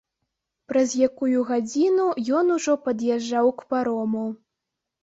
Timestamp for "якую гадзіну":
1.09-2.09